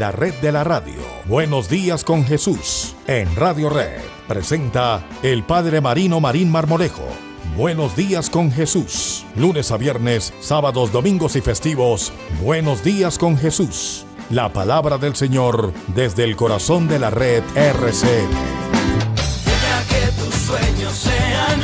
la 0.00 0.10
red 0.10 0.32
de 0.40 0.50
la 0.50 0.64
radio. 0.64 0.98
Buenos 1.26 1.68
días 1.68 2.04
con 2.04 2.24
Jesús 2.24 2.96
en 3.06 3.36
Radio 3.36 3.68
Red. 3.68 4.00
Presenta 4.26 5.04
el 5.22 5.44
Padre 5.44 5.82
Marino 5.82 6.20
Marín 6.20 6.50
Marmolejo. 6.50 7.06
Buenos 7.54 7.94
días 7.96 8.30
con 8.30 8.50
Jesús. 8.50 9.26
Lunes 9.36 9.70
a 9.70 9.76
viernes, 9.76 10.32
sábados, 10.40 10.90
domingos 10.90 11.36
y 11.36 11.42
festivos. 11.42 12.14
Buenos 12.40 12.82
días 12.82 13.18
con 13.18 13.36
Jesús. 13.36 14.06
La 14.30 14.50
palabra 14.54 14.96
del 14.96 15.16
Señor 15.16 15.74
desde 15.88 16.24
el 16.24 16.34
corazón 16.34 16.88
de 16.88 16.98
la 16.98 17.10
red 17.10 17.42
RCN. 17.54 18.30
Que 19.90 20.12
tus 20.18 20.34
sueños 20.34 20.94
sean 20.94 21.62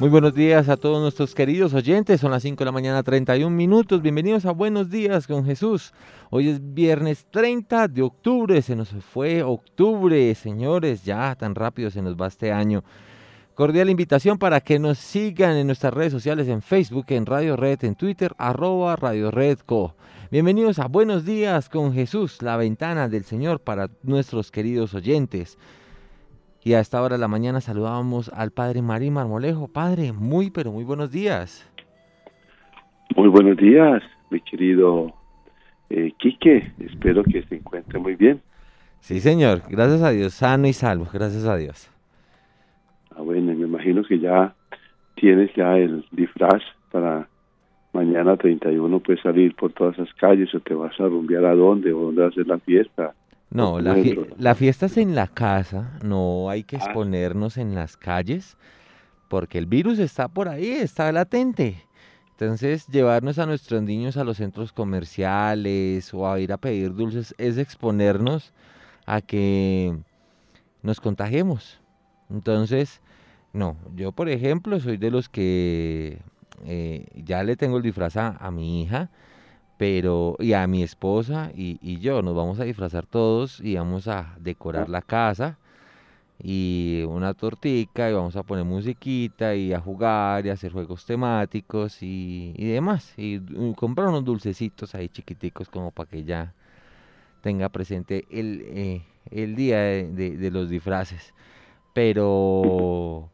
Muy 0.00 0.08
buenos 0.08 0.34
días 0.34 0.70
a 0.70 0.78
todos 0.78 1.02
nuestros 1.02 1.34
queridos 1.34 1.74
oyentes. 1.74 2.22
Son 2.22 2.30
las 2.30 2.42
5 2.42 2.60
de 2.60 2.64
la 2.64 2.72
mañana, 2.72 3.02
31 3.02 3.54
minutos. 3.54 4.00
Bienvenidos 4.00 4.46
a 4.46 4.52
Buenos 4.52 4.88
Días 4.88 5.26
con 5.26 5.44
Jesús. 5.44 5.92
Hoy 6.30 6.48
es 6.48 6.72
viernes 6.72 7.26
30 7.30 7.86
de 7.86 8.00
octubre. 8.00 8.62
Se 8.62 8.74
nos 8.74 8.88
fue 8.88 9.42
octubre, 9.42 10.34
señores. 10.34 11.04
Ya 11.04 11.34
tan 11.34 11.54
rápido 11.54 11.90
se 11.90 12.00
nos 12.00 12.16
va 12.16 12.28
este 12.28 12.50
año. 12.50 12.82
Cordial 13.54 13.90
invitación 13.90 14.38
para 14.38 14.62
que 14.62 14.78
nos 14.78 14.96
sigan 14.96 15.54
en 15.58 15.66
nuestras 15.66 15.92
redes 15.92 16.12
sociales, 16.12 16.48
en 16.48 16.62
Facebook, 16.62 17.04
en 17.08 17.26
Radio 17.26 17.56
Red, 17.56 17.84
en 17.84 17.94
Twitter, 17.94 18.32
arroba 18.38 18.96
Radio 18.96 19.30
Red 19.30 19.58
Co. 19.66 19.94
Bienvenidos 20.30 20.78
a 20.78 20.86
Buenos 20.86 21.26
Días 21.26 21.68
con 21.68 21.92
Jesús, 21.92 22.40
la 22.40 22.56
ventana 22.56 23.10
del 23.10 23.24
Señor 23.24 23.60
para 23.60 23.90
nuestros 24.02 24.50
queridos 24.50 24.94
oyentes. 24.94 25.58
Y 26.62 26.74
a 26.74 26.80
esta 26.80 27.02
hora 27.02 27.16
de 27.16 27.20
la 27.20 27.28
mañana 27.28 27.60
saludábamos 27.60 28.28
al 28.30 28.50
padre 28.50 28.82
Marín 28.82 29.14
Marmolejo. 29.14 29.68
Padre, 29.68 30.12
muy 30.12 30.50
pero 30.50 30.72
muy 30.72 30.84
buenos 30.84 31.10
días. 31.10 31.66
Muy 33.16 33.28
buenos 33.28 33.56
días, 33.56 34.02
mi 34.30 34.40
querido 34.40 35.12
eh, 35.88 36.12
Quique. 36.18 36.72
Espero 36.78 37.22
que 37.24 37.42
se 37.44 37.56
encuentre 37.56 37.98
muy 37.98 38.14
bien. 38.14 38.42
Sí, 39.00 39.20
señor. 39.20 39.62
Gracias 39.70 40.02
a 40.02 40.10
Dios. 40.10 40.34
Sano 40.34 40.68
y 40.68 40.74
salvo. 40.74 41.06
Gracias 41.12 41.46
a 41.46 41.56
Dios. 41.56 41.90
Ah, 43.16 43.22
bueno, 43.22 43.54
me 43.54 43.66
imagino 43.66 44.02
que 44.04 44.18
ya 44.18 44.54
tienes 45.14 45.50
ya 45.54 45.76
el 45.76 46.04
disfraz 46.12 46.62
para 46.92 47.26
mañana 47.92 48.36
31, 48.36 49.00
puedes 49.00 49.22
salir 49.22 49.54
por 49.56 49.72
todas 49.72 49.98
esas 49.98 50.12
calles 50.14 50.54
o 50.54 50.60
te 50.60 50.74
vas 50.74 50.98
a 51.00 51.08
rumbear 51.08 51.44
a 51.44 51.54
dónde 51.54 51.92
o 51.92 52.00
dónde 52.00 52.22
va 52.22 52.28
a 52.28 52.32
ser 52.32 52.46
la 52.46 52.58
fiesta. 52.58 53.14
No, 53.50 53.80
la, 53.80 53.94
fie- 53.96 54.34
la 54.38 54.54
fiesta 54.54 54.86
es 54.86 54.96
en 54.96 55.14
la 55.14 55.26
casa. 55.26 55.98
No 56.02 56.48
hay 56.50 56.62
que 56.64 56.76
Ah. 56.76 56.78
exponernos 56.78 57.56
en 57.56 57.74
las 57.74 57.96
calles 57.96 58.56
porque 59.28 59.58
el 59.58 59.66
virus 59.66 59.98
está 59.98 60.28
por 60.28 60.48
ahí, 60.48 60.70
está 60.70 61.10
latente. 61.12 61.82
Entonces, 62.30 62.86
llevarnos 62.86 63.38
a 63.38 63.46
nuestros 63.46 63.82
niños 63.82 64.16
a 64.16 64.24
los 64.24 64.38
centros 64.38 64.72
comerciales 64.72 66.12
o 66.14 66.30
a 66.30 66.40
ir 66.40 66.52
a 66.52 66.56
pedir 66.56 66.94
dulces 66.94 67.34
es 67.38 67.58
exponernos 67.58 68.52
a 69.06 69.20
que 69.20 69.96
nos 70.82 71.00
contagiemos. 71.00 71.78
Entonces, 72.30 73.00
no, 73.52 73.76
yo 73.94 74.12
por 74.12 74.28
ejemplo 74.28 74.78
soy 74.80 74.96
de 74.96 75.10
los 75.10 75.28
que 75.28 76.18
eh, 76.64 77.06
ya 77.14 77.42
le 77.42 77.56
tengo 77.56 77.76
el 77.76 77.82
disfraz 77.82 78.16
a, 78.16 78.28
a 78.38 78.50
mi 78.50 78.82
hija, 78.82 79.10
pero 79.80 80.36
y 80.40 80.52
a 80.52 80.66
mi 80.66 80.82
esposa 80.84 81.52
y, 81.56 81.78
y 81.80 82.00
yo 82.00 82.20
nos 82.22 82.36
vamos 82.36 82.60
a 82.60 82.64
disfrazar 82.64 83.06
todos 83.06 83.60
y 83.62 83.76
vamos 83.76 84.08
a 84.08 84.36
decorar 84.38 84.90
la 84.90 85.00
casa 85.00 85.58
y 86.42 87.04
una 87.08 87.34
tortica 87.34 88.10
y 88.10 88.14
vamos 88.14 88.36
a 88.36 88.42
poner 88.44 88.64
musiquita 88.64 89.54
y 89.56 89.72
a 89.74 89.80
jugar 89.80 90.46
y 90.46 90.50
a 90.50 90.54
hacer 90.54 90.72
juegos 90.72 91.06
temáticos 91.06 92.02
y, 92.02 92.54
y 92.56 92.66
demás. 92.66 93.14
Y, 93.18 93.40
comprar 93.74 94.08
unos 94.08 94.24
dulcecitos 94.24 94.94
ahí 94.94 95.08
chiquiticos 95.08 95.68
como 95.70 95.90
para 95.92 96.10
que 96.10 96.24
ya 96.24 96.54
tenga 97.42 97.68
presente 97.70 98.26
el, 98.30 98.62
eh, 98.66 99.02
el 99.30 99.56
día 99.56 99.78
de, 99.80 100.12
de- 100.12 100.36
de 100.36 100.50
los 100.50 100.70
disfraces. 100.70 101.34
Pero 101.94 103.30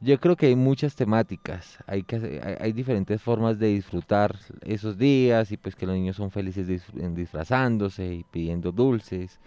yo 0.00 0.18
creo 0.18 0.34
que 0.34 0.46
hay 0.46 0.56
muchas 0.56 0.96
temáticas, 0.96 1.78
hay, 1.86 2.02
que, 2.02 2.16
hay, 2.42 2.54
hay 2.58 2.72
diferentes 2.72 3.20
formas 3.22 3.58
de 3.58 3.68
disfrutar 3.68 4.34
esos 4.62 4.96
días 4.96 5.52
y 5.52 5.56
pues 5.58 5.76
que 5.76 5.86
los 5.86 5.94
niños 5.94 6.16
son 6.16 6.30
felices 6.30 6.68
dis- 6.68 7.14
disfrazándose 7.14 8.14
y 8.14 8.24
pidiendo 8.30 8.72
dulces. 8.72 9.38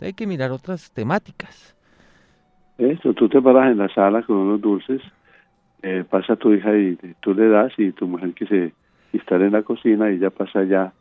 Hay 0.00 0.14
que 0.14 0.26
mirar 0.26 0.50
otras 0.52 0.90
temáticas. 0.92 1.76
Eso, 2.78 3.12
tú 3.12 3.28
te 3.28 3.42
paras 3.42 3.70
en 3.72 3.76
la 3.78 3.92
sala 3.92 4.22
con 4.22 4.36
unos 4.36 4.60
dulces, 4.62 5.02
eh, 5.82 6.04
pasa 6.08 6.34
tu 6.36 6.54
hija 6.54 6.74
y 6.74 6.96
tú 7.20 7.34
le 7.34 7.48
das 7.48 7.72
y 7.76 7.92
tu 7.92 8.06
mujer 8.06 8.32
que 8.32 8.46
se 8.46 8.72
instala 9.12 9.44
en 9.44 9.52
la 9.52 9.62
cocina 9.62 10.10
y 10.10 10.18
ya 10.18 10.30
pasa 10.30 10.64
ya 10.64 10.94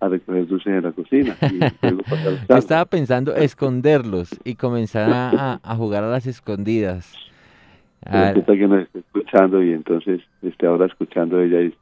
a 0.00 0.08
recoger 0.08 0.46
dulces 0.46 0.72
en 0.72 0.82
la 0.82 0.92
cocina. 0.92 1.36
Y 1.42 1.58
luego 1.82 2.02
Yo 2.48 2.56
estaba 2.56 2.86
pensando 2.86 3.34
esconderlos 3.34 4.30
y 4.44 4.54
comenzar 4.54 5.60
a 5.62 5.76
jugar 5.76 6.04
a 6.04 6.08
las 6.08 6.26
escondidas. 6.26 7.14
Al- 8.04 8.28
resulta 8.28 8.52
que 8.54 8.68
nos 8.68 8.82
está 8.82 8.98
escuchando 8.98 9.62
y 9.62 9.72
entonces 9.72 10.20
esté 10.42 10.66
ahora 10.66 10.86
escuchando 10.86 11.40
ella 11.40 11.62
y 11.62 11.74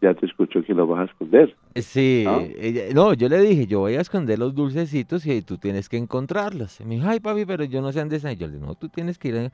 ya 0.00 0.14
te 0.14 0.26
escuchó 0.26 0.62
que 0.62 0.74
lo 0.74 0.86
vas 0.86 1.02
a 1.08 1.10
esconder. 1.10 1.54
Sí, 1.74 2.22
¿no? 2.24 2.40
ella- 2.40 2.94
no, 2.94 3.14
yo 3.14 3.28
le 3.28 3.38
dije, 3.40 3.66
yo 3.66 3.80
voy 3.80 3.94
a 3.96 4.00
esconder 4.00 4.38
los 4.38 4.54
dulcecitos 4.54 5.26
y 5.26 5.42
tú 5.42 5.58
tienes 5.58 5.88
que 5.88 5.96
encontrarlos. 5.96 6.80
Y 6.80 6.84
me 6.84 6.94
dijo, 6.96 7.08
ay 7.08 7.20
papi, 7.20 7.44
pero 7.44 7.64
yo 7.64 7.80
no 7.82 7.92
sé 7.92 7.98
dónde 8.00 8.16
están. 8.16 8.32
Y 8.32 8.36
yo 8.36 8.46
le 8.46 8.54
dije, 8.54 8.66
no, 8.66 8.74
tú 8.74 8.88
tienes 8.88 9.18
que 9.18 9.28
ir. 9.28 9.36
a-". 9.36 9.52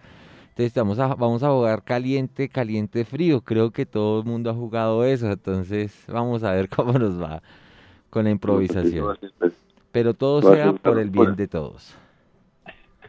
Entonces 0.51 0.75
vamos 0.75 0.99
a, 1.01 1.09
vamos 1.15 1.43
a 1.43 1.51
jugar 1.51 1.83
caliente, 1.83 2.49
caliente, 2.49 3.05
frío. 3.05 3.41
Creo 3.41 3.71
que 3.73 3.87
todo 3.87 4.21
el 4.21 4.25
mundo 4.27 4.51
ha 4.51 4.55
jugado 4.55 5.05
eso. 5.05 5.31
Entonces 5.31 6.05
vamos 6.07 6.45
a 6.45 6.53
ver 6.53 6.69
cómo 6.77 6.93
nos 6.99 7.21
va 7.21 7.43
con 8.11 8.25
la 8.25 8.31
improvisación. 8.31 9.17
Pero 9.91 10.15
todo 10.15 10.43
sea 10.43 10.73
por 10.73 10.99
el 10.99 11.11
bien 11.11 11.35
de 11.37 11.49
todos. 11.49 11.97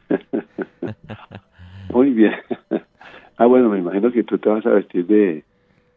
Muy 1.94 2.10
bien. 2.12 2.34
Ah, 3.38 3.46
bueno, 3.46 3.70
me 3.70 3.80
imagino 3.80 4.12
que 4.12 4.24
tú 4.24 4.38
te 4.38 4.50
vas 4.50 4.66
a 4.66 4.70
vestir 4.70 5.06
de, 5.08 5.44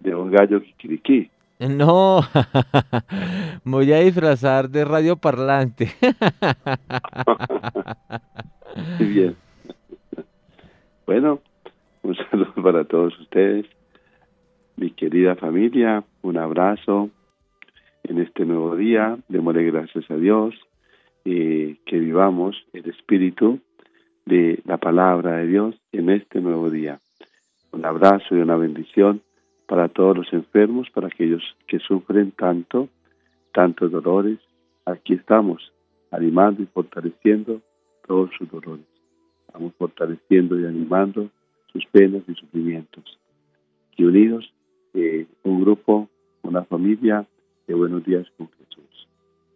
de 0.00 0.14
un 0.14 0.30
gallo 0.30 0.60
kikiriki. 0.60 1.30
No, 1.60 2.20
voy 3.64 3.92
a 3.92 3.98
disfrazar 3.98 4.70
de 4.70 4.84
radio 4.84 5.16
parlante. 5.16 5.88
Muy 8.98 9.08
bien. 9.08 9.36
Bueno, 11.04 11.40
un 12.02 12.14
saludo 12.30 12.54
para 12.62 12.84
todos 12.84 13.18
ustedes, 13.18 13.66
mi 14.76 14.90
querida 14.90 15.34
familia, 15.34 16.04
un 16.22 16.36
abrazo 16.38 17.10
en 18.04 18.18
este 18.18 18.44
nuevo 18.44 18.76
día. 18.76 19.18
Démosle 19.28 19.64
gracias 19.64 20.08
a 20.10 20.16
Dios 20.16 20.54
eh, 21.24 21.76
que 21.86 21.98
vivamos 21.98 22.56
el 22.72 22.88
espíritu 22.88 23.58
de 24.26 24.60
la 24.64 24.78
palabra 24.78 25.38
de 25.38 25.46
Dios 25.46 25.74
en 25.92 26.10
este 26.10 26.40
nuevo 26.40 26.70
día. 26.70 27.00
Un 27.72 27.84
abrazo 27.84 28.36
y 28.36 28.40
una 28.40 28.56
bendición 28.56 29.20
para 29.66 29.88
todos 29.88 30.16
los 30.16 30.32
enfermos, 30.32 30.88
para 30.90 31.08
aquellos 31.08 31.42
que 31.66 31.78
sufren 31.78 32.32
tanto, 32.32 32.88
tantos 33.52 33.90
dolores. 33.92 34.38
Aquí 34.86 35.14
estamos 35.14 35.72
animando 36.10 36.62
y 36.62 36.66
fortaleciendo 36.66 37.60
todos 38.06 38.30
sus 38.38 38.50
dolores. 38.50 38.86
Estamos 39.46 39.74
fortaleciendo 39.74 40.58
y 40.58 40.64
animando 40.64 41.28
sus 41.72 41.84
penas 41.86 42.22
y 42.26 42.34
sufrimientos. 42.34 43.18
Y 43.96 44.04
unidos, 44.04 44.50
eh, 44.94 45.26
un 45.42 45.60
grupo, 45.60 46.08
una 46.42 46.64
familia 46.64 47.26
de 47.66 47.74
buenos 47.74 48.04
días 48.04 48.26
con 48.38 48.48
Jesús. 48.48 49.08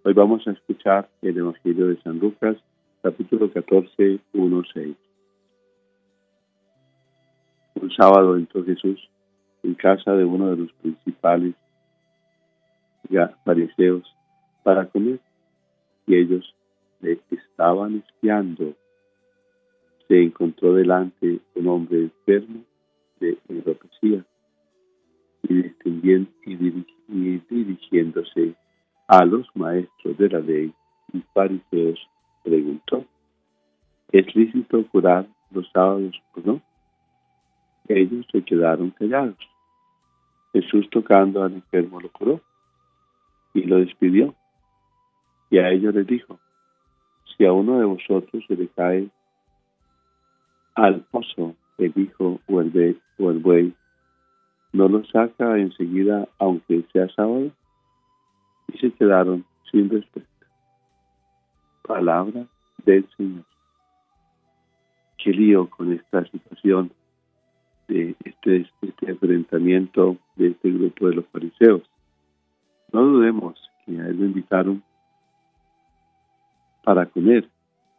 Hoy 0.04 0.12
vamos 0.12 0.46
a 0.46 0.52
escuchar 0.52 1.08
el 1.22 1.38
Evangelio 1.38 1.86
de 1.86 1.96
San 2.02 2.18
Lucas, 2.18 2.56
capítulo 3.02 3.50
14, 3.50 4.18
1, 4.34 4.62
6. 4.74 4.96
Sábado 7.96 8.36
entró 8.36 8.64
Jesús 8.64 9.08
en 9.62 9.74
casa 9.74 10.12
de 10.12 10.24
uno 10.24 10.50
de 10.50 10.56
los 10.56 10.72
principales 10.74 11.54
ya, 13.10 13.28
fariseos 13.44 14.04
para 14.62 14.86
comer 14.86 15.20
y 16.06 16.16
ellos 16.16 16.54
le 17.00 17.20
estaban 17.30 17.96
espiando. 17.96 18.74
Se 20.08 20.22
encontró 20.22 20.74
delante 20.74 21.40
un 21.54 21.68
hombre 21.68 22.02
enfermo 22.02 22.62
de 23.20 23.38
neuropatía 23.48 24.24
y, 25.48 25.72
y 27.08 27.38
dirigiéndose 27.50 28.54
a 29.06 29.24
los 29.24 29.46
maestros 29.54 30.16
de 30.16 30.28
la 30.28 30.40
ley 30.40 30.72
y 31.12 31.20
fariseos 31.34 32.00
preguntó, 32.42 33.04
¿es 34.10 34.34
lícito 34.34 34.86
curar 34.88 35.26
los 35.50 35.68
sábados 35.70 36.20
o 36.34 36.40
no? 36.40 36.62
Ellos 37.88 38.26
se 38.30 38.42
quedaron 38.42 38.90
callados. 38.90 39.36
Jesús 40.52 40.88
tocando 40.90 41.42
al 41.42 41.54
enfermo 41.54 42.00
lo 42.00 42.10
curó 42.10 42.40
y 43.54 43.62
lo 43.62 43.78
despidió. 43.78 44.34
Y 45.50 45.58
a 45.58 45.70
ellos 45.70 45.94
les 45.94 46.06
dijo, 46.06 46.38
si 47.36 47.44
a 47.44 47.52
uno 47.52 47.78
de 47.78 47.84
vosotros 47.84 48.44
se 48.46 48.56
le 48.56 48.68
cae 48.68 49.08
al 50.74 51.00
pozo 51.02 51.54
el 51.78 51.92
hijo 51.96 52.40
o 52.46 52.60
el, 52.60 53.00
o 53.18 53.30
el 53.30 53.38
buey, 53.38 53.74
¿no 54.72 54.88
lo 54.88 55.04
saca 55.04 55.58
enseguida 55.58 56.28
aunque 56.38 56.84
sea 56.92 57.08
sábado? 57.10 57.50
Y 58.72 58.78
se 58.78 58.90
quedaron 58.92 59.44
sin 59.70 59.90
respuesta. 59.90 60.30
Palabra 61.82 62.46
del 62.84 63.06
Señor. 63.16 63.44
Qué 65.18 65.30
lío 65.30 65.68
con 65.68 65.92
esta 65.92 66.24
situación 66.24 66.92
de 67.88 68.14
este, 68.24 68.66
este 68.80 69.10
enfrentamiento 69.10 70.16
de 70.36 70.48
este 70.48 70.70
grupo 70.70 71.08
de 71.08 71.16
los 71.16 71.26
fariseos. 71.26 71.82
No 72.92 73.02
dudemos 73.02 73.58
que 73.84 74.00
a 74.00 74.06
él 74.06 74.18
lo 74.18 74.26
invitaron 74.26 74.82
para 76.84 77.06
comer 77.06 77.48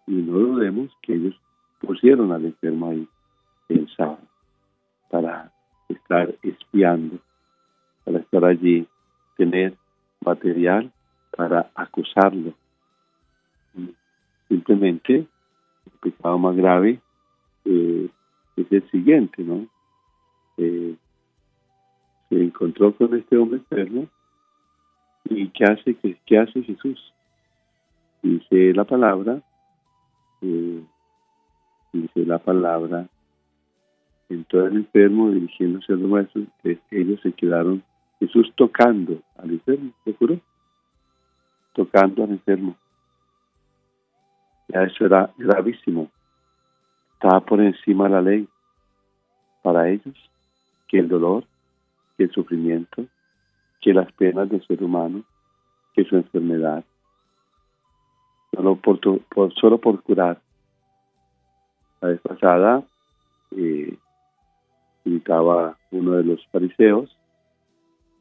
y 0.08 0.14
no 0.14 0.38
dudemos 0.40 0.92
que 1.02 1.14
ellos 1.14 1.36
pusieron 1.80 2.32
al 2.32 2.46
enfermo 2.46 2.90
ahí 2.90 3.08
el 3.70 3.90
sábado 3.96 4.20
para 5.10 5.52
estar 5.90 6.34
espiando, 6.42 7.20
para 8.04 8.20
estar 8.20 8.46
allí, 8.46 8.88
tener 9.38 9.76
material 10.22 10.92
para 11.36 11.72
acusarlo. 11.76 12.54
Simplemente 14.48 15.16
el 15.16 15.92
pecado 16.02 16.38
más 16.38 16.56
grave 16.56 17.00
eh, 17.66 18.10
es 18.56 18.72
el 18.72 18.90
siguiente, 18.92 19.44
¿no? 19.44 19.68
Eh, 20.58 20.96
se 22.30 22.44
encontró 22.44 22.96
con 22.96 23.16
este 23.16 23.38
hombre 23.38 23.60
enfermo 23.60 24.08
y 25.26 25.50
¿qué 25.50 25.64
hace, 25.66 25.96
qué, 26.26 26.38
hace 26.38 26.64
Jesús? 26.64 27.14
Dice 28.22 28.74
la 28.74 28.84
palabra, 28.84 29.42
eh, 30.42 30.84
dice 31.92 32.26
la 32.26 32.40
palabra, 32.40 33.08
entró 34.30 34.66
el 34.68 34.78
enfermo 34.78 35.30
dirigiéndose 35.32 35.94
a 35.94 35.96
los 35.96 36.10
maestros, 36.10 36.46
ellos 36.92 37.20
se 37.22 37.32
quedaron, 37.34 37.84
Jesús 38.20 38.52
tocando 38.56 39.22
al 39.38 39.52
enfermo, 39.52 39.92
¿se 40.04 40.14
juró? 40.14 40.40
Tocando 41.74 42.24
al 42.24 42.32
enfermo. 42.32 42.76
Ya 44.70 44.84
eso 44.84 45.06
era 45.06 45.32
gravísimo. 45.38 46.10
Estaba 47.14 47.42
por 47.42 47.62
encima 47.62 48.06
de 48.06 48.10
la 48.10 48.22
ley 48.22 48.48
para 49.62 49.90
ellos 49.90 50.16
que 50.94 51.00
el 51.00 51.08
dolor, 51.08 51.44
que 52.16 52.26
el 52.26 52.32
sufrimiento, 52.32 53.08
que 53.82 53.96
las 53.96 54.12
penas 54.12 54.48
del 54.48 54.64
ser 54.68 54.84
humano, 54.84 55.24
que 55.96 56.04
su 56.04 56.16
enfermedad, 56.16 56.84
solo 58.54 58.76
por, 58.76 59.00
solo 59.60 59.80
por 59.80 60.04
curar. 60.04 60.40
La 62.00 62.10
vez 62.10 62.22
pasada 62.22 62.84
eh, 63.58 63.98
indicaba 65.04 65.80
uno 65.90 66.12
de 66.12 66.26
los 66.26 66.46
fariseos 66.52 67.18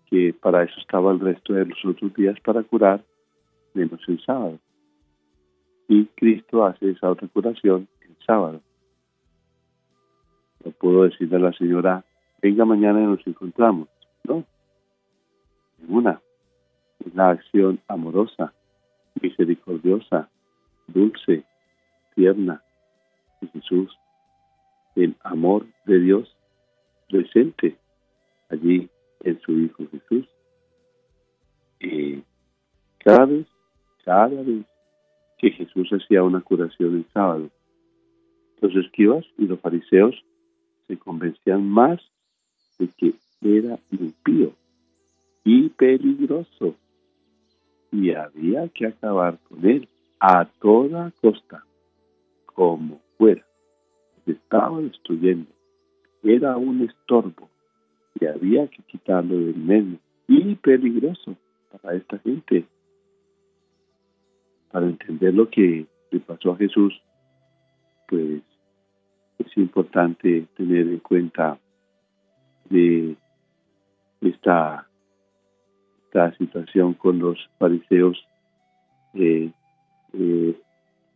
que 0.06 0.32
para 0.32 0.62
eso 0.62 0.80
estaba 0.80 1.12
el 1.12 1.20
resto 1.20 1.52
de 1.52 1.66
los 1.66 1.84
otros 1.84 2.14
días 2.14 2.40
para 2.40 2.62
curar, 2.62 3.04
menos 3.74 4.00
el 4.08 4.18
sábado. 4.24 4.58
Y 5.88 6.06
Cristo 6.06 6.64
hace 6.64 6.92
esa 6.92 7.10
otra 7.10 7.28
curación 7.28 7.86
el 8.00 8.16
sábado. 8.24 8.62
No 10.64 10.70
puedo 10.70 11.02
decirle 11.02 11.36
a 11.36 11.40
la 11.40 11.52
señora, 11.52 12.02
venga 12.42 12.64
mañana 12.64 13.00
y 13.00 13.06
nos 13.06 13.26
encontramos. 13.26 13.88
No, 14.24 14.44
ninguna. 15.78 16.20
Es 17.04 17.14
la 17.14 17.30
acción 17.30 17.80
amorosa, 17.88 18.52
misericordiosa, 19.20 20.28
dulce, 20.88 21.44
tierna 22.14 22.62
de 23.40 23.48
Jesús, 23.48 23.96
el 24.96 25.16
amor 25.22 25.66
de 25.86 26.00
Dios 26.00 26.36
presente 27.08 27.76
allí 28.50 28.88
en 29.20 29.40
su 29.40 29.52
Hijo 29.52 29.84
Jesús. 29.90 30.28
Y 31.80 32.22
cada 32.98 33.26
vez, 33.26 33.46
cada 34.04 34.28
vez 34.28 34.64
que 35.38 35.50
Jesús 35.50 35.88
hacía 35.90 36.22
una 36.22 36.40
curación 36.40 36.96
el 36.96 37.06
sábado, 37.12 37.50
los 38.60 38.76
esquivas 38.76 39.24
y 39.38 39.46
los 39.46 39.58
fariseos 39.58 40.14
se 40.86 40.96
convencían 40.98 41.68
más 41.68 42.00
que 42.88 43.14
era 43.42 43.78
impío 43.90 44.52
y 45.44 45.68
peligroso 45.70 46.76
y 47.90 48.12
había 48.12 48.68
que 48.68 48.86
acabar 48.86 49.38
con 49.48 49.64
él 49.66 49.88
a 50.18 50.46
toda 50.60 51.12
costa, 51.20 51.64
como 52.46 53.00
fuera. 53.18 53.44
Se 54.24 54.32
estaba 54.32 54.80
destruyendo. 54.80 55.50
Era 56.22 56.56
un 56.56 56.82
estorbo 56.82 57.50
y 58.18 58.26
había 58.26 58.66
que 58.68 58.82
quitarlo 58.84 59.36
del 59.36 59.56
medio 59.56 59.98
y 60.28 60.54
peligroso 60.54 61.36
para 61.70 61.96
esta 61.96 62.18
gente. 62.18 62.64
Para 64.70 64.86
entender 64.86 65.34
lo 65.34 65.50
que 65.50 65.86
le 66.10 66.20
pasó 66.20 66.52
a 66.52 66.56
Jesús, 66.56 66.94
pues 68.08 68.42
es 69.38 69.56
importante 69.56 70.46
tener 70.56 70.86
en 70.86 70.98
cuenta 71.00 71.58
de 72.72 73.16
esta, 74.22 74.88
esta 76.04 76.32
situación 76.38 76.94
con 76.94 77.18
los 77.18 77.38
fariseos 77.58 78.16
eh, 79.14 79.52
eh, 80.14 80.60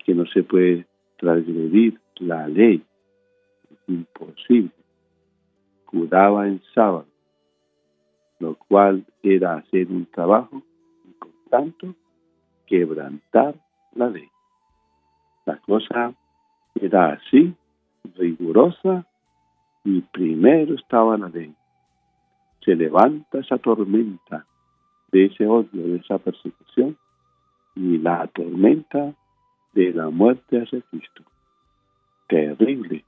que 0.04 0.14
no 0.14 0.26
se 0.26 0.42
puede 0.42 0.86
transgredir 1.16 1.98
la 2.16 2.46
ley, 2.46 2.84
es 3.70 3.78
imposible. 3.88 4.70
Curaba 5.86 6.46
en 6.46 6.62
sábado, 6.74 7.06
lo 8.38 8.54
cual 8.54 9.04
era 9.22 9.54
hacer 9.54 9.88
un 9.88 10.04
trabajo 10.06 10.62
y 11.08 11.12
por 11.12 11.32
tanto 11.48 11.94
quebrantar 12.66 13.54
la 13.94 14.10
ley. 14.10 14.28
La 15.46 15.56
cosa 15.58 16.12
era 16.74 17.12
así 17.12 17.54
rigurosa 18.14 19.06
y 19.86 20.00
primero 20.00 20.74
estaba 20.74 21.16
la 21.16 21.28
ley. 21.28 21.54
Se 22.64 22.74
levanta 22.74 23.38
esa 23.38 23.56
tormenta 23.56 24.44
de 25.12 25.26
ese 25.26 25.46
odio, 25.46 25.86
de 25.86 25.96
esa 25.98 26.18
persecución 26.18 26.96
y 27.76 27.98
la 27.98 28.26
tormenta 28.26 29.14
de 29.74 29.92
la 29.92 30.10
muerte 30.10 30.60
hacia 30.60 30.80
Cristo. 30.90 31.22
Terrible 32.26 33.04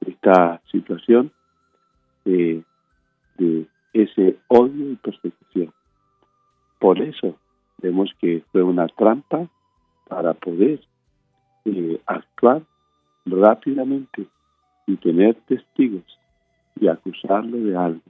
esta 0.00 0.62
situación 0.72 1.30
de, 2.24 2.64
de 3.36 3.66
ese 3.92 4.38
odio 4.48 4.92
y 4.92 4.96
persecución. 4.96 5.74
Por 6.78 7.02
eso 7.02 7.36
vemos 7.82 8.10
que 8.18 8.42
fue 8.50 8.62
una 8.62 8.88
trampa 8.88 9.46
para 10.08 10.32
poder 10.32 10.80
eh, 11.66 12.00
actuar 12.06 12.62
rápidamente 13.26 14.26
y 14.86 14.96
tener 14.96 15.34
testigos 15.46 16.04
y 16.80 16.88
acusarlo 16.88 17.56
de 17.58 17.76
algo, 17.76 18.02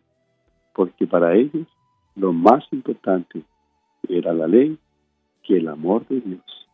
porque 0.75 1.07
para 1.07 1.35
ellos 1.35 1.67
lo 2.17 2.33
más 2.33 2.65
importante 2.73 3.43
era 4.09 4.33
la 4.33 4.47
ley 4.47 4.79
que 5.43 5.59
el 5.59 5.69
amor 5.69 6.07
de 6.09 6.21
Dios. 6.21 6.69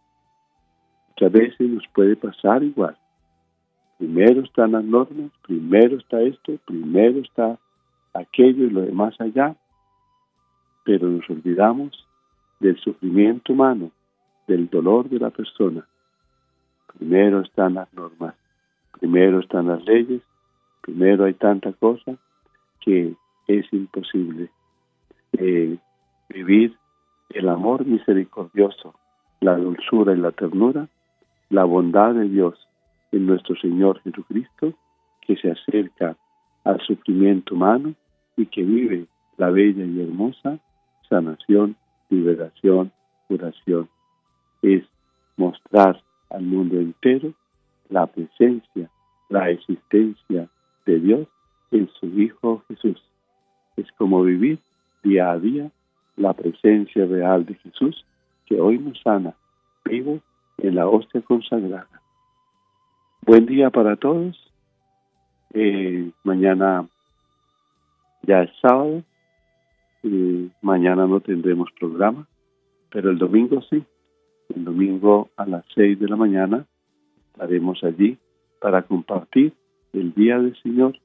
Muchas 1.09 1.32
veces 1.32 1.68
nos 1.68 1.87
puede 1.88 2.16
pasar 2.16 2.62
igual. 2.62 2.97
Primero 3.99 4.42
están 4.42 4.73
las 4.73 4.85
normas, 4.85 5.30
primero 5.42 5.99
está 5.99 6.23
esto, 6.23 6.56
primero 6.66 7.20
está 7.20 7.59
aquello 8.14 8.64
y 8.64 8.70
lo 8.70 8.82
demás 8.82 9.14
allá, 9.20 9.54
pero 10.85 11.09
nos 11.09 11.28
olvidamos 11.28 12.06
del 12.61 12.78
sufrimiento 12.78 13.52
humano, 13.52 13.90
del 14.47 14.68
dolor 14.68 15.09
de 15.09 15.18
la 15.18 15.30
persona. 15.30 15.87
Primero 16.97 17.40
están 17.40 17.75
las 17.75 17.92
normas, 17.92 18.35
primero 18.99 19.40
están 19.40 19.68
las 19.68 19.85
leyes, 19.85 20.23
primero 20.81 21.25
hay 21.25 21.35
tanta 21.35 21.73
cosa 21.73 22.17
que 22.81 23.15
es 23.47 23.73
imposible 23.73 24.51
eh, 25.33 25.77
vivir 26.29 26.77
el 27.31 27.49
amor 27.49 27.87
misericordioso, 27.87 28.95
la 29.41 29.57
dulzura 29.57 30.13
y 30.13 30.17
la 30.17 30.33
ternura, 30.33 30.89
la 31.49 31.65
bondad 31.65 32.15
de 32.15 32.29
Dios 32.29 32.55
en 33.13 33.27
nuestro 33.27 33.57
Señor 33.57 34.01
Jesucristo, 34.03 34.73
que 35.21 35.37
se 35.37 35.51
acerca 35.51 36.17
al 36.65 36.81
sufrimiento 36.81 37.55
humano 37.55 37.95
y 38.37 38.47
que 38.47 38.63
vive 38.63 39.07
la 39.37 39.51
bella 39.51 39.85
y 39.85 40.01
hermosa 40.01 40.59
sanación, 41.09 41.77
liberación, 42.09 42.93
curación. 43.29 43.89
Es 44.63 44.85
mostrar 45.37 46.01
al 46.31 46.43
mundo 46.43 46.79
entero 46.79 47.33
la 47.89 48.07
presencia, 48.07 48.89
la 49.29 49.51
existencia 49.51 50.49
de 50.87 51.01
Dios 51.01 51.29
en 51.71 51.89
su 51.99 52.07
Hijo 52.07 52.63
Jesús. 52.69 53.03
Es 53.77 53.91
como 53.93 54.23
vivir 54.23 54.59
día 55.03 55.31
a 55.31 55.39
día 55.39 55.71
la 56.17 56.33
presencia 56.35 57.07
real 57.07 57.47
de 57.47 57.55
Jesús 57.55 58.05
que 58.47 58.61
hoy 58.61 58.79
nos 58.79 59.01
sana, 59.01 59.35
vivo 59.85 60.21
en 60.59 60.75
la 60.75 60.89
hostia 60.89 61.23
consagrada. 61.23 62.01
Buen 63.23 63.47
día 63.47 63.71
para 63.71 63.97
todos. 63.97 64.37
Eh, 65.53 66.11
mañana 66.25 66.87
ya 68.23 68.43
es 68.43 68.51
sábado. 68.61 69.03
mañana 70.63 71.07
no 71.07 71.21
tendremos 71.21 71.71
programa, 71.79 72.27
pero 72.91 73.11
el 73.11 73.19
domingo 73.19 73.63
sí. 73.63 73.85
El 74.55 74.65
domingo 74.65 75.31
a 75.37 75.47
las 75.47 75.65
seis 75.75 75.99
de 75.99 76.09
la 76.09 76.17
mañana 76.17 76.67
estaremos 77.33 77.83
allí 77.85 78.19
para 78.61 78.83
compartir 78.83 79.55
el 79.92 80.14
día 80.14 80.38
del 80.38 80.56
Señor, 80.62 80.99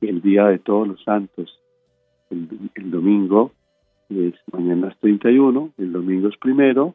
el 0.00 0.20
día 0.22 0.46
de 0.46 0.58
todos 0.58 0.88
los 0.88 1.02
santos. 1.04 1.58
El, 2.30 2.90
domingo 2.90 3.52
es 4.08 4.34
mañana 4.52 4.88
es 4.88 4.98
31, 4.98 5.72
el 5.78 5.92
domingo 5.92 6.28
es 6.28 6.36
primero, 6.38 6.94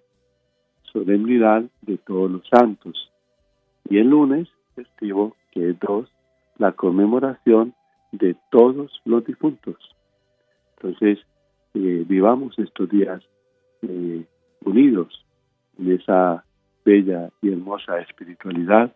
solemnidad 0.92 1.64
de 1.82 1.98
todos 1.98 2.30
los 2.30 2.48
santos. 2.50 3.12
Y 3.90 3.98
el 3.98 4.10
lunes, 4.10 4.50
festivo, 4.76 5.36
que 5.52 5.72
es 5.72 5.80
dos, 5.80 6.12
la 6.58 6.74
conmemoración 6.74 7.74
de 8.12 8.36
todos 8.52 9.02
los 9.06 9.26
difuntos. 9.26 9.78
Entonces, 10.78 11.20
eh, 11.74 12.06
vivamos 12.08 12.58
estos 12.60 12.90
días 12.90 13.24
eh, 13.82 14.26
unidos 14.66 15.26
en 15.80 15.94
esa 15.94 16.44
bella 16.84 17.30
y 17.42 17.52
hermosa 17.52 18.00
espiritualidad 18.00 18.94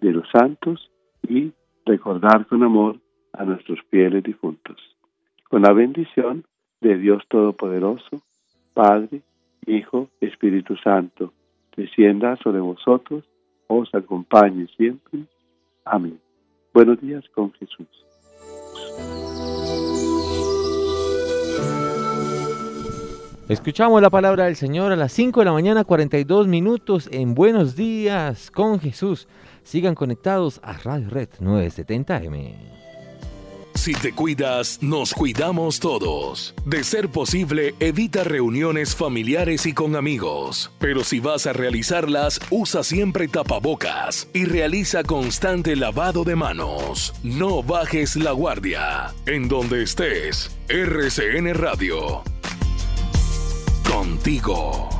de 0.00 0.12
los 0.12 0.28
santos 0.30 0.90
y 1.28 1.52
recordar 1.88 2.46
con 2.46 2.62
amor 2.62 2.96
a 3.32 3.44
nuestros 3.44 3.80
fieles 3.90 4.22
difuntos. 4.22 4.76
Con 5.48 5.62
la 5.62 5.72
bendición 5.72 6.44
de 6.80 6.96
Dios 6.98 7.24
Todopoderoso, 7.28 8.20
Padre, 8.74 9.22
Hijo, 9.66 10.08
Espíritu 10.20 10.76
Santo, 10.76 11.32
descienda 11.76 12.36
sobre 12.36 12.60
vosotros, 12.60 13.24
os 13.66 13.92
acompañe 13.94 14.66
siempre. 14.76 15.20
Amén. 15.84 16.20
Buenos 16.72 17.00
días 17.00 17.24
con 17.34 17.52
Jesús. 17.54 17.88
Escuchamos 23.48 24.02
la 24.02 24.10
palabra 24.10 24.44
del 24.44 24.56
Señor 24.56 24.92
a 24.92 24.96
las 24.96 25.10
5 25.12 25.40
de 25.40 25.46
la 25.46 25.52
mañana, 25.52 25.84
42 25.84 26.46
minutos 26.46 27.08
en 27.10 27.34
Buenos 27.34 27.76
Días 27.76 28.50
con 28.50 28.78
Jesús. 28.78 29.26
Sigan 29.68 29.94
conectados 29.94 30.60
a 30.62 30.78
Radio 30.78 31.10
Red 31.10 31.28
970M. 31.40 32.54
Si 33.74 33.92
te 33.92 34.14
cuidas, 34.14 34.78
nos 34.80 35.12
cuidamos 35.12 35.78
todos. 35.78 36.54
De 36.64 36.82
ser 36.82 37.10
posible, 37.10 37.74
evita 37.78 38.24
reuniones 38.24 38.96
familiares 38.96 39.66
y 39.66 39.74
con 39.74 39.94
amigos. 39.94 40.70
Pero 40.78 41.04
si 41.04 41.20
vas 41.20 41.46
a 41.46 41.52
realizarlas, 41.52 42.40
usa 42.48 42.82
siempre 42.82 43.28
tapabocas 43.28 44.28
y 44.32 44.46
realiza 44.46 45.04
constante 45.04 45.76
lavado 45.76 46.24
de 46.24 46.34
manos. 46.34 47.12
No 47.22 47.62
bajes 47.62 48.16
la 48.16 48.32
guardia. 48.32 49.12
En 49.26 49.48
donde 49.48 49.82
estés, 49.82 50.50
RCN 50.68 51.52
Radio 51.52 52.22
contigo. 53.84 54.97